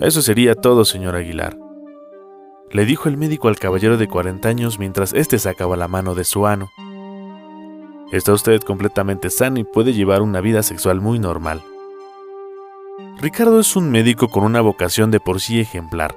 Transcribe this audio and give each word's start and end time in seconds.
Eso 0.00 0.22
sería 0.22 0.54
todo, 0.54 0.84
señor 0.84 1.16
Aguilar, 1.16 1.58
le 2.70 2.84
dijo 2.84 3.08
el 3.08 3.16
médico 3.16 3.48
al 3.48 3.58
caballero 3.58 3.96
de 3.96 4.08
40 4.08 4.48
años 4.48 4.78
mientras 4.78 5.12
éste 5.14 5.38
sacaba 5.38 5.76
la 5.76 5.88
mano 5.88 6.14
de 6.14 6.24
su 6.24 6.46
ano. 6.46 6.70
Está 8.12 8.32
usted 8.32 8.60
completamente 8.60 9.30
sano 9.30 9.58
y 9.58 9.64
puede 9.64 9.92
llevar 9.92 10.22
una 10.22 10.40
vida 10.40 10.62
sexual 10.62 11.00
muy 11.00 11.18
normal. 11.18 11.62
Ricardo 13.20 13.58
es 13.58 13.74
un 13.74 13.90
médico 13.90 14.28
con 14.28 14.44
una 14.44 14.60
vocación 14.60 15.10
de 15.10 15.18
por 15.18 15.40
sí 15.40 15.60
ejemplar. 15.60 16.14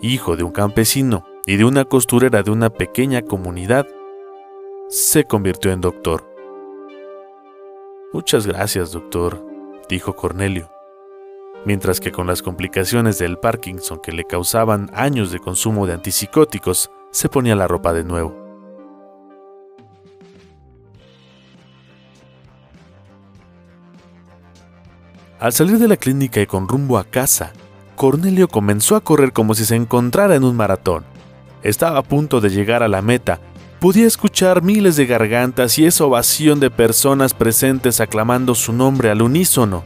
Hijo 0.00 0.36
de 0.36 0.42
un 0.42 0.52
campesino 0.52 1.24
y 1.46 1.56
de 1.56 1.64
una 1.64 1.84
costurera 1.86 2.42
de 2.42 2.50
una 2.50 2.70
pequeña 2.70 3.22
comunidad, 3.22 3.86
se 4.88 5.24
convirtió 5.24 5.72
en 5.72 5.80
doctor. 5.80 6.24
Muchas 8.12 8.46
gracias, 8.46 8.92
doctor, 8.92 9.44
dijo 9.88 10.14
Cornelio, 10.14 10.70
mientras 11.64 12.00
que 12.00 12.12
con 12.12 12.26
las 12.26 12.42
complicaciones 12.42 13.18
del 13.18 13.38
Parkinson 13.38 14.00
que 14.02 14.12
le 14.12 14.24
causaban 14.24 14.90
años 14.94 15.30
de 15.30 15.38
consumo 15.38 15.86
de 15.86 15.94
antipsicóticos, 15.94 16.90
se 17.10 17.28
ponía 17.28 17.54
la 17.54 17.68
ropa 17.68 17.92
de 17.92 18.04
nuevo. 18.04 18.42
Al 25.42 25.52
salir 25.52 25.78
de 25.78 25.88
la 25.88 25.96
clínica 25.96 26.40
y 26.40 26.46
con 26.46 26.68
rumbo 26.68 26.98
a 26.98 27.04
casa, 27.04 27.52
Cornelio 27.96 28.46
comenzó 28.46 28.94
a 28.94 29.00
correr 29.00 29.32
como 29.32 29.54
si 29.54 29.64
se 29.64 29.74
encontrara 29.74 30.36
en 30.36 30.44
un 30.44 30.56
maratón. 30.56 31.04
Estaba 31.62 31.98
a 31.98 32.02
punto 32.02 32.40
de 32.40 32.50
llegar 32.50 32.82
a 32.82 32.88
la 32.88 33.02
meta. 33.02 33.40
Podía 33.80 34.06
escuchar 34.06 34.62
miles 34.62 34.94
de 34.94 35.06
gargantas 35.06 35.78
y 35.78 35.84
esa 35.86 36.04
ovación 36.04 36.60
de 36.60 36.70
personas 36.70 37.34
presentes 37.34 38.00
aclamando 38.00 38.54
su 38.54 38.72
nombre 38.72 39.10
al 39.10 39.20
unísono. 39.20 39.82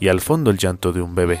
Y 0.00 0.08
al 0.08 0.20
fondo 0.20 0.50
el 0.50 0.58
llanto 0.58 0.92
de 0.92 1.00
un 1.00 1.14
bebé. 1.14 1.40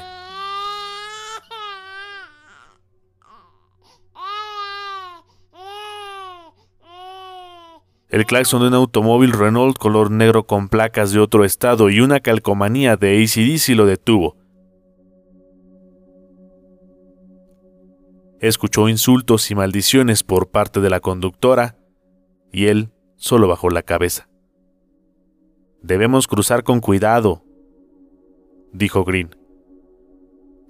El 8.08 8.24
claxon 8.24 8.62
de 8.62 8.68
un 8.68 8.74
automóvil 8.74 9.32
Renault 9.32 9.76
color 9.76 10.10
negro 10.10 10.46
con 10.46 10.68
placas 10.68 11.12
de 11.12 11.18
otro 11.18 11.44
estado 11.44 11.90
y 11.90 12.00
una 12.00 12.20
calcomanía 12.20 12.96
de 12.96 13.22
ACDC 13.22 13.76
lo 13.76 13.84
detuvo. 13.84 14.36
Escuchó 18.40 18.88
insultos 18.88 19.50
y 19.50 19.54
maldiciones 19.54 20.22
por 20.22 20.50
parte 20.50 20.80
de 20.80 20.88
la 20.88 21.00
conductora 21.00 21.76
y 22.52 22.66
él 22.66 22.90
solo 23.16 23.48
bajó 23.48 23.70
la 23.70 23.82
cabeza. 23.82 24.28
Debemos 25.82 26.26
cruzar 26.26 26.62
con 26.62 26.80
cuidado, 26.80 27.42
dijo 28.76 29.04
Green. 29.04 29.34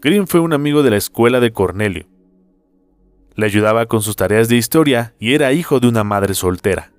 Green 0.01 0.27
fue 0.27 0.41
un 0.41 0.53
amigo 0.53 0.83
de 0.83 0.91
la 0.91 0.97
escuela 0.97 1.41
de 1.41 1.53
Cornelio. 1.53 2.07
Le 3.35 3.47
ayudaba 3.47 3.87
con 3.87 4.03
sus 4.03 4.17
tareas 4.17 4.49
de 4.49 4.57
historia 4.57 5.15
y 5.19 5.35
era 5.35 5.53
hijo 5.53 5.81
de 5.81 5.89
una 5.89 6.05
madre 6.05 6.35
soltera. 6.35 6.93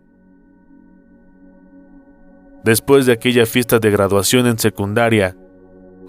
Después 2.63 3.05
de 3.05 3.13
aquella 3.13 3.45
fiesta 3.45 3.79
de 3.79 3.91
graduación 3.91 4.45
en 4.45 4.59
secundaria, 4.59 5.37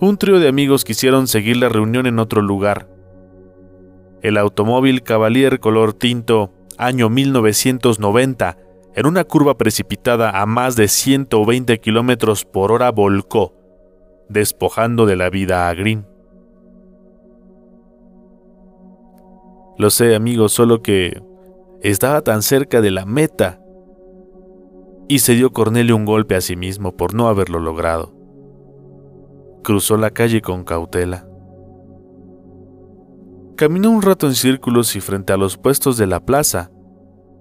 un 0.01 0.17
trío 0.17 0.41
de 0.41 0.49
amigos 0.49 0.85
quisieron 0.85 1.29
seguir 1.29 1.57
la 1.57 1.69
reunión 1.69 2.07
en 2.07 2.19
otro 2.19 2.43
lugar. 2.43 2.89
El 4.23 4.37
automóvil 4.37 5.03
Cavalier 5.03 5.61
color 5.61 5.93
tinto, 5.93 6.53
año 6.77 7.09
1990, 7.09 8.59
en 8.97 9.07
una 9.07 9.25
curva 9.25 9.57
precipitada 9.57 10.41
a 10.41 10.47
más 10.47 10.75
de 10.75 10.89
120 10.89 11.79
kilómetros 11.79 12.45
por 12.45 12.73
hora 12.73 12.91
volcó, 12.91 13.58
despojando 14.29 15.07
de 15.07 15.17
la 15.17 15.31
vida 15.31 15.69
a 15.69 15.75
Green. 15.75 16.07
Lo 19.79 19.91
sé, 19.91 20.15
amigo, 20.15 20.49
solo 20.49 20.83
que 20.83 21.23
estaba 21.83 22.23
tan 22.23 22.43
cerca 22.43 22.81
de 22.81 22.91
la 22.91 23.07
meta 23.07 23.61
y 25.09 25.21
se 25.21 25.35
dio 25.35 25.53
Cornelio 25.53 25.97
un 25.97 26.05
golpe 26.05 26.35
a 26.35 26.41
sí 26.41 26.57
mismo 26.57 26.97
por 26.97 27.15
no 27.15 27.29
haberlo 27.29 27.61
logrado. 27.61 28.13
Cruzó 29.63 29.97
la 29.97 30.11
calle 30.11 30.43
con 30.43 30.65
cautela. 30.65 31.27
Caminó 33.57 33.91
un 33.91 34.03
rato 34.03 34.27
en 34.27 34.35
círculos 34.35 34.95
y 34.97 35.01
frente 35.01 35.33
a 35.33 35.37
los 35.37 35.57
puestos 35.57 35.97
de 35.97 36.07
la 36.07 36.21
plaza, 36.21 36.71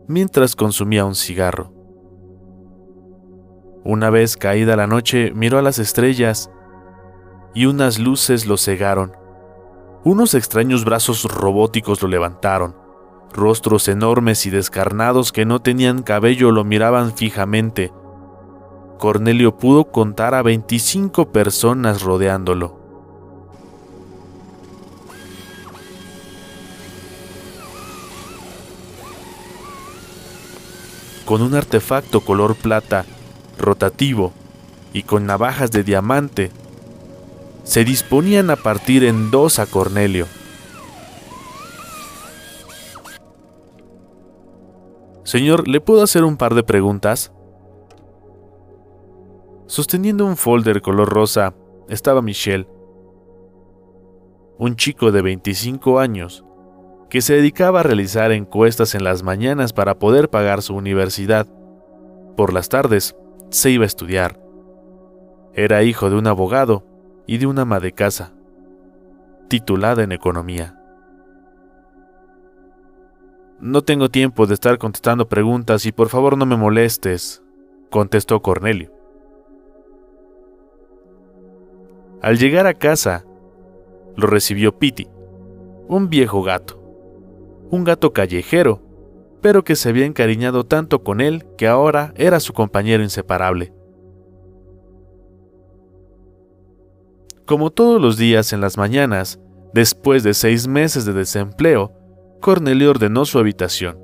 mientras 0.07 0.55
consumía 0.55 1.05
un 1.05 1.15
cigarro. 1.15 1.73
Una 3.83 4.09
vez 4.09 4.35
caída 4.35 4.75
la 4.75 4.87
noche, 4.87 5.31
miró 5.33 5.59
a 5.59 5.61
las 5.61 5.79
estrellas 5.79 6.49
y 7.57 7.65
unas 7.65 7.97
luces 7.97 8.45
lo 8.45 8.55
cegaron. 8.55 9.17
Unos 10.03 10.35
extraños 10.35 10.85
brazos 10.85 11.23
robóticos 11.23 12.03
lo 12.03 12.07
levantaron 12.07 12.87
Rostros 13.33 13.87
enormes 13.87 14.45
y 14.45 14.49
descarnados 14.49 15.31
que 15.31 15.45
no 15.45 15.59
tenían 15.59 16.01
cabello 16.01 16.51
lo 16.51 16.63
miraban 16.63 17.15
fijamente. 17.15 17.91
Cornelio 18.97 19.57
pudo 19.57 19.91
contar 19.91 20.33
a 20.33 20.41
25 20.41 21.31
personas 21.31 22.01
rodeándolo. 22.01 22.79
Con 31.25 31.41
un 31.41 31.55
artefacto 31.55 32.21
color 32.21 32.55
plata, 32.55 33.05
rotativo 33.57 34.31
y 34.93 35.03
con 35.03 35.25
navajas 35.25 35.71
de 35.71 35.83
diamante, 35.83 36.51
se 37.67 37.83
disponían 37.83 38.49
a 38.49 38.55
partir 38.55 39.03
en 39.03 39.29
dos 39.29 39.59
a 39.59 39.65
Cornelio. 39.65 40.25
Señor, 45.25 45.67
¿le 45.67 45.81
puedo 45.81 46.01
hacer 46.01 46.23
un 46.23 46.37
par 46.37 46.55
de 46.55 46.63
preguntas? 46.63 47.33
Sosteniendo 49.65 50.25
un 50.25 50.37
folder 50.37 50.81
color 50.81 51.09
rosa 51.09 51.55
estaba 51.89 52.21
Michelle, 52.21 52.69
un 54.57 54.77
chico 54.77 55.11
de 55.11 55.21
25 55.21 55.99
años 55.99 56.45
que 57.09 57.21
se 57.21 57.35
dedicaba 57.35 57.81
a 57.81 57.83
realizar 57.83 58.31
encuestas 58.31 58.95
en 58.95 59.03
las 59.03 59.23
mañanas 59.23 59.73
para 59.73 59.99
poder 59.99 60.29
pagar 60.29 60.61
su 60.61 60.73
universidad. 60.73 61.47
Por 62.37 62.53
las 62.53 62.69
tardes 62.69 63.17
se 63.49 63.71
iba 63.71 63.83
a 63.83 63.87
estudiar. 63.87 64.39
Era 65.53 65.83
hijo 65.83 66.09
de 66.09 66.15
un 66.15 66.27
abogado 66.27 66.86
y 67.27 67.37
de 67.37 67.45
una 67.45 67.63
ama 67.63 67.79
de 67.79 67.91
casa, 67.91 68.33
titulada 69.49 70.03
en 70.03 70.13
economía. 70.13 70.81
No 73.59 73.81
tengo 73.81 74.09
tiempo 74.09 74.47
de 74.47 74.53
estar 74.53 74.77
contestando 74.77 75.27
preguntas 75.27 75.85
y 75.85 75.91
por 75.91 76.09
favor 76.09 76.37
no 76.37 76.45
me 76.45 76.55
molestes, 76.55 77.43
contestó 77.89 78.41
Cornelio. 78.41 78.91
Al 82.21 82.37
llegar 82.37 82.65
a 82.65 82.73
casa, 82.73 83.25
lo 84.15 84.27
recibió 84.27 84.77
Piti, 84.77 85.07
un 85.87 86.09
viejo 86.09 86.43
gato, 86.43 86.81
un 87.69 87.83
gato 87.83 88.13
callejero, 88.13 88.81
pero 89.41 89.63
que 89.63 89.75
se 89.75 89.89
había 89.89 90.05
encariñado 90.05 90.65
tanto 90.65 91.03
con 91.03 91.21
él 91.21 91.45
que 91.57 91.67
ahora 91.67 92.13
era 92.15 92.39
su 92.39 92.53
compañero 92.53 93.03
inseparable. 93.03 93.73
Como 97.47 97.71
todos 97.71 98.01
los 98.01 98.17
días 98.17 98.51
en 98.51 98.59
las 98.59 98.77
mañanas, 98.77 99.39
después 99.73 100.21
de 100.21 100.33
seis 100.33 100.67
meses 100.67 101.05
de 101.05 101.13
desempleo, 101.13 101.93
Cornelio 102.41 102.89
ordenó 102.89 103.23
su 103.23 103.39
habitación. 103.39 103.97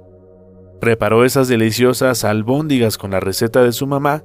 Preparó 0.80 1.26
esas 1.26 1.50
deliciosas 1.50 2.24
albóndigas 2.24 2.98
con 2.98 3.12
la 3.12 3.19
receta 3.19 3.62
de 3.62 3.74
su 3.74 3.86
mamá 3.86 4.24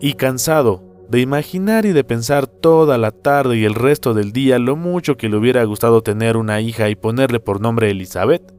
y 0.00 0.12
cansado 0.12 0.84
de 1.08 1.18
imaginar 1.20 1.86
y 1.86 1.92
de 1.92 2.04
pensar 2.04 2.46
toda 2.46 2.98
la 2.98 3.10
tarde 3.10 3.56
y 3.56 3.64
el 3.64 3.74
resto 3.74 4.14
del 4.14 4.30
día 4.30 4.60
lo 4.60 4.76
mucho 4.76 5.16
que 5.16 5.28
le 5.28 5.36
hubiera 5.36 5.64
gustado 5.64 6.04
tener 6.04 6.36
una 6.36 6.60
hija 6.60 6.88
y 6.88 6.94
ponerle 6.94 7.40
por 7.40 7.60
nombre 7.60 7.90
Elizabeth, 7.90 8.54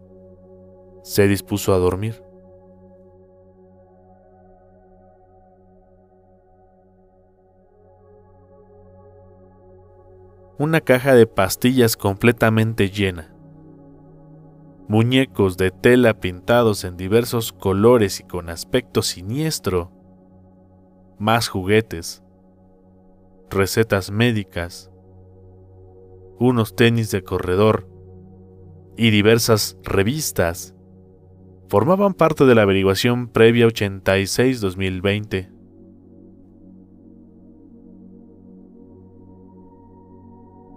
se 1.03 1.29
dispuso 1.29 1.73
a 1.73 1.77
dormir. 1.77 2.26
Una 10.59 10.81
caja 10.81 11.13
de 11.13 11.27
pastillas 11.27 11.95
completamente 11.95 12.89
llena. 12.89 13.31
Muñecos 14.87 15.55
de 15.55 15.69
tela 15.69 16.19
pintados 16.19 16.83
en 16.83 16.97
diversos 16.97 17.53
colores 17.53 18.19
y 18.19 18.23
con 18.23 18.49
aspecto 18.49 19.03
siniestro, 19.03 19.91
más 21.19 21.47
juguetes, 21.47 22.23
recetas 23.51 24.09
médicas, 24.09 24.89
unos 26.39 26.75
tenis 26.75 27.11
de 27.11 27.23
corredor. 27.23 27.87
Y 28.99 29.11
diversas 29.11 29.77
revistas. 29.83 30.73
Formaban 31.69 32.15
parte 32.15 32.45
de 32.45 32.55
la 32.55 32.63
averiguación 32.63 33.27
previa 33.27 33.67
86-2020. 33.67 35.56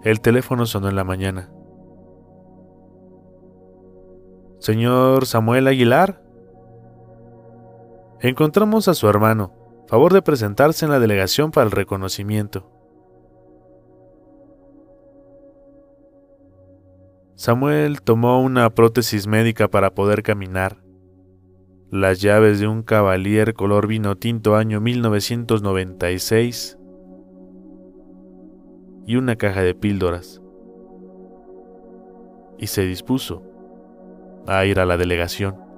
El 0.03 0.21
teléfono 0.21 0.65
sonó 0.65 0.89
en 0.89 0.95
la 0.95 1.03
mañana. 1.03 1.51
Señor 4.59 5.25
Samuel 5.25 5.67
Aguilar. 5.67 6.23
Encontramos 8.19 8.87
a 8.87 8.93
su 8.93 9.07
hermano. 9.07 9.53
Favor 9.87 10.13
de 10.13 10.21
presentarse 10.21 10.85
en 10.85 10.91
la 10.91 10.99
delegación 10.99 11.51
para 11.51 11.65
el 11.65 11.71
reconocimiento. 11.71 12.71
Samuel 17.35 18.01
tomó 18.01 18.41
una 18.41 18.69
prótesis 18.69 19.25
médica 19.25 19.67
para 19.67 19.95
poder 19.95 20.21
caminar, 20.21 20.77
las 21.91 22.21
llaves 22.21 22.59
de 22.61 22.67
un 22.67 22.83
Cavalier 22.83 23.53
color 23.53 23.85
vino 23.85 24.15
tinto 24.15 24.55
año 24.55 24.79
1996 24.79 26.77
y 29.05 29.15
una 29.15 29.35
caja 29.35 29.61
de 29.61 29.73
píldoras. 29.75 30.41
Y 32.57 32.67
se 32.67 32.85
dispuso 32.85 33.43
a 34.47 34.65
ir 34.65 34.79
a 34.79 34.85
la 34.85 34.97
delegación. 34.97 35.70